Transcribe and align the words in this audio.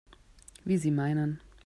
Wie 0.65 0.79
Sie 0.79 0.89
meinen. 0.89 1.41